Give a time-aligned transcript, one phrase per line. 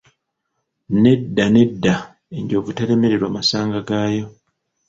[1.03, 1.95] Nedda, nedda,
[2.39, 4.25] enjovu teremererwa masanga gaayo.